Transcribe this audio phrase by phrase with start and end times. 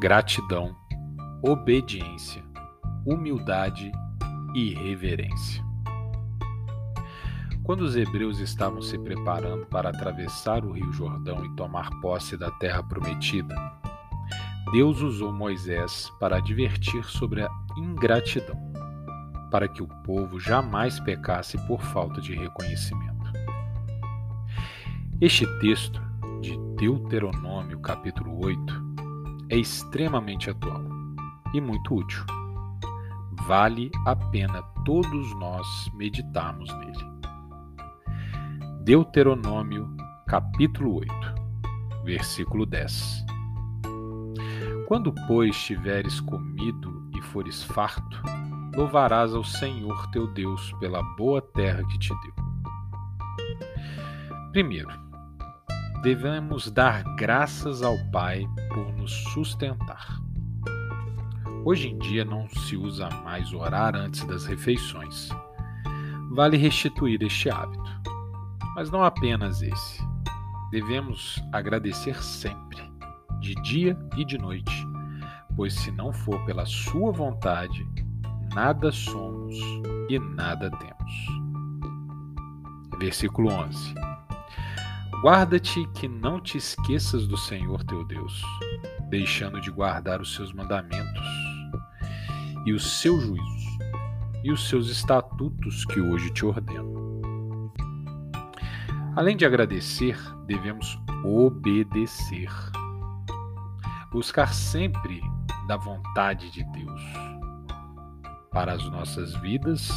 [0.00, 0.76] gratidão,
[1.42, 2.44] obediência,
[3.04, 3.90] humildade
[4.54, 5.64] e reverência.
[7.64, 12.48] Quando os hebreus estavam se preparando para atravessar o Rio Jordão e tomar posse da
[12.52, 13.56] terra prometida,
[14.70, 18.56] Deus usou Moisés para advertir sobre a ingratidão,
[19.50, 23.32] para que o povo jamais pecasse por falta de reconhecimento.
[25.20, 26.00] Este texto
[26.40, 28.87] de Deuteronômio, capítulo 8,
[29.50, 30.82] é extremamente atual
[31.54, 32.24] e muito útil.
[33.46, 37.08] Vale a pena todos nós meditarmos nele.
[38.82, 39.88] Deuteronômio,
[40.26, 41.12] capítulo 8,
[42.04, 43.24] versículo 10.
[44.86, 48.22] Quando, pois, tiveres comido e fores farto,
[48.74, 52.34] louvarás ao Senhor teu Deus pela boa terra que te deu.
[54.52, 55.07] Primeiro,
[56.02, 60.20] devemos dar graças ao Pai por nos sustentar.
[61.64, 65.28] Hoje em dia não se usa mais orar antes das refeições.
[66.30, 67.98] Vale restituir este hábito.
[68.74, 70.06] Mas não apenas esse.
[70.70, 72.78] Devemos agradecer sempre,
[73.40, 74.86] de dia e de noite,
[75.56, 77.86] pois se não for pela Sua vontade,
[78.54, 79.56] nada somos
[80.08, 81.26] e nada temos.
[83.00, 84.07] Versículo 11.
[85.20, 88.40] Guarda-te que não te esqueças do Senhor teu Deus,
[89.10, 91.26] deixando de guardar os seus mandamentos
[92.64, 93.78] e os seus juízos
[94.44, 97.72] e os seus estatutos que hoje te ordeno.
[99.16, 102.52] Além de agradecer, devemos obedecer.
[104.12, 105.20] Buscar sempre
[105.66, 107.02] da vontade de Deus
[108.52, 109.90] para as nossas vidas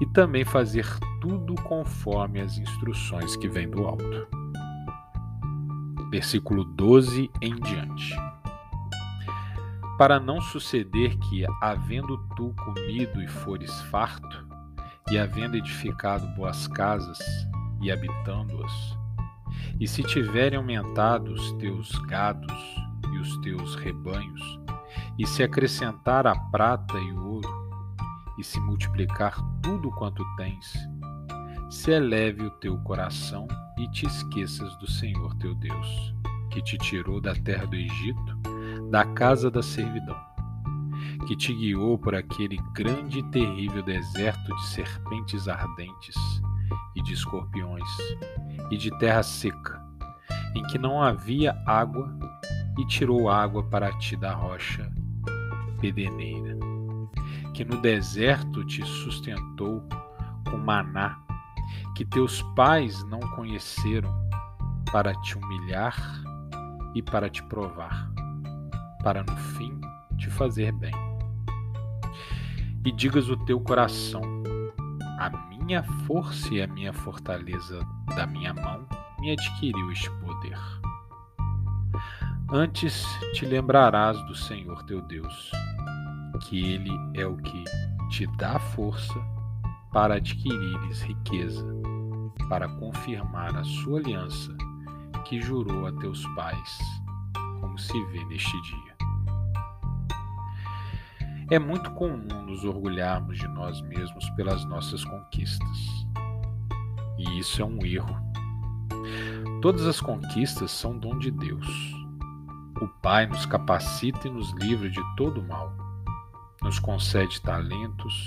[0.00, 0.84] e também fazer
[1.20, 4.26] tudo conforme as instruções que vêm do alto.
[6.10, 8.14] Versículo 12 em diante.
[9.96, 14.48] Para não suceder que, havendo tu comido e fores farto,
[15.10, 17.18] e havendo edificado boas casas
[17.82, 18.98] e habitando-as,
[19.78, 22.52] e se tiverem aumentado os teus gados
[23.12, 24.60] e os teus rebanhos,
[25.18, 27.70] e se acrescentar a prata e o ouro,
[28.38, 30.72] e se multiplicar tudo quanto tens,
[31.70, 33.46] se eleve o teu coração
[33.78, 36.14] e te esqueças do Senhor teu Deus,
[36.50, 38.36] que te tirou da terra do Egito,
[38.90, 40.18] da casa da servidão,
[41.26, 46.16] que te guiou por aquele grande e terrível deserto de serpentes ardentes
[46.96, 47.88] e de escorpiões,
[48.70, 49.80] e de terra seca,
[50.54, 52.12] em que não havia água,
[52.78, 54.90] e tirou água para ti da rocha
[55.80, 56.58] pedeneira
[57.60, 59.82] que no deserto te sustentou
[60.48, 61.20] com maná,
[61.94, 64.10] que teus pais não conheceram,
[64.92, 65.94] para te humilhar
[66.94, 68.10] e para te provar,
[69.02, 69.80] para no fim
[70.18, 70.94] te fazer bem.
[72.84, 74.22] E digas o teu coração:
[75.18, 77.80] a minha força e a minha fortaleza
[78.16, 78.86] da minha mão
[79.20, 80.58] me adquiriu este poder.
[82.52, 85.52] Antes te lembrarás do Senhor teu Deus
[86.40, 87.64] que Ele é o que
[88.08, 89.14] te dá força
[89.92, 91.66] para adquirires riqueza,
[92.48, 94.56] para confirmar a sua aliança
[95.24, 96.78] que jurou a teus pais,
[97.60, 98.96] como se vê neste dia.
[101.50, 106.06] É muito comum nos orgulharmos de nós mesmos pelas nossas conquistas.
[107.18, 108.16] E isso é um erro.
[109.60, 111.66] Todas as conquistas são dom de Deus.
[112.80, 115.89] O Pai nos capacita e nos livra de todo mal
[116.62, 118.24] nos concede talentos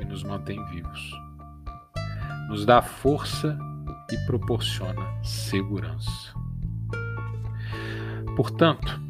[0.00, 1.12] e nos mantém vivos.
[2.48, 3.58] Nos dá força
[4.10, 6.34] e proporciona segurança.
[8.36, 9.00] Portanto,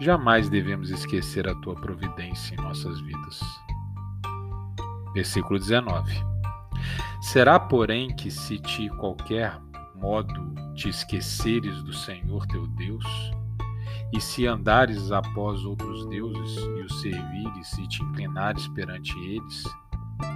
[0.00, 3.40] jamais devemos esquecer a tua providência em nossas vidas.
[5.14, 6.12] Versículo 19.
[7.20, 9.58] Será, porém, que se de qualquer
[9.94, 13.04] modo te esqueceres do Senhor teu Deus,
[14.12, 19.64] e se andares após outros deuses e os servires e te inclinares perante eles,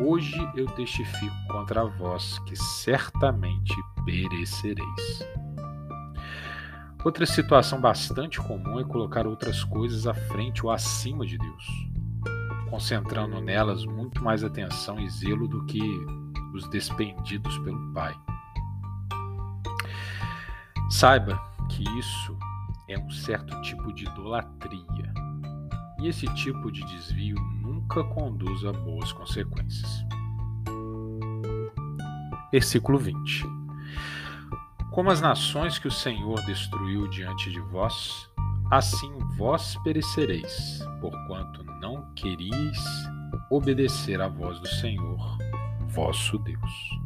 [0.01, 3.75] hoje eu testifico contra vós que certamente
[4.05, 5.25] perecereis.
[7.03, 11.65] Outra situação bastante comum é colocar outras coisas à frente ou acima de Deus,
[12.69, 15.81] concentrando nelas muito mais atenção e zelo do que
[16.53, 18.15] os despendidos pelo Pai.
[20.91, 21.41] Saiba
[21.71, 22.37] que isso
[22.93, 25.13] é um certo tipo de idolatria.
[26.01, 30.05] E esse tipo de desvio nunca conduz a boas consequências.
[32.51, 33.47] Versículo 20:
[34.91, 38.29] Como as nações que o Senhor destruiu diante de vós,
[38.71, 42.79] assim vós perecereis, porquanto não queris
[43.51, 45.39] obedecer à voz do Senhor,
[45.89, 47.01] vosso Deus.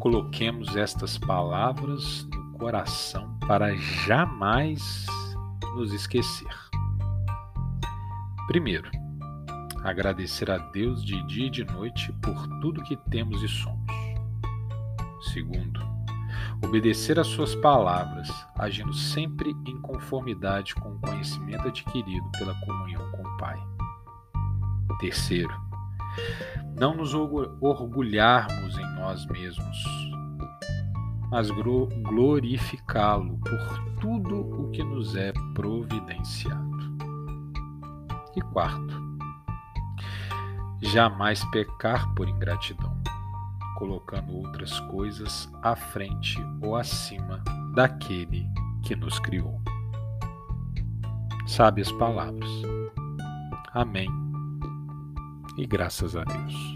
[0.00, 2.26] Coloquemos estas palavras
[2.64, 5.04] coração para jamais
[5.74, 6.48] nos esquecer.
[8.46, 8.90] Primeiro,
[9.82, 13.84] agradecer a Deus de dia e de noite por tudo que temos e somos.
[15.34, 15.78] Segundo,
[16.64, 23.28] obedecer às suas palavras, agindo sempre em conformidade com o conhecimento adquirido pela comunhão com
[23.28, 23.62] o Pai.
[25.00, 25.54] Terceiro,
[26.80, 30.03] não nos orgulharmos em nós mesmos,
[31.34, 36.94] mas glorificá-lo por tudo o que nos é providenciado.
[38.36, 39.02] E quarto,
[40.80, 42.96] jamais pecar por ingratidão,
[43.76, 47.42] colocando outras coisas à frente ou acima
[47.74, 48.46] daquele
[48.84, 49.60] que nos criou.
[51.48, 52.48] Sabe as palavras.
[53.72, 54.08] Amém.
[55.58, 56.73] E graças a Deus.